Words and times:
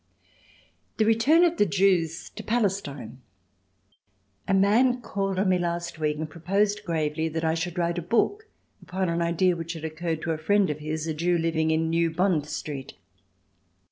The 0.97 1.05
Return 1.05 1.43
of 1.43 1.57
the 1.57 1.65
Jews 1.67 2.31
to 2.31 2.41
Palestine 2.41 3.21
A 4.47 4.53
man 4.55 4.99
called 4.99 5.37
on 5.37 5.49
me 5.49 5.59
last 5.59 5.99
week 5.99 6.17
and 6.17 6.27
proposed 6.27 6.83
gravely 6.83 7.29
that 7.29 7.45
I 7.45 7.53
should 7.53 7.77
write 7.77 7.99
a 7.99 8.01
book 8.01 8.47
upon 8.81 9.09
an 9.09 9.21
idea 9.21 9.55
which 9.55 9.73
had 9.73 9.85
occurred 9.85 10.23
to 10.23 10.31
a 10.31 10.39
friend 10.39 10.71
of 10.71 10.79
his, 10.79 11.05
a 11.05 11.13
Jew 11.13 11.37
living 11.37 11.69
in 11.69 11.91
New 11.91 12.09
Bond 12.09 12.47
Street. 12.47 12.95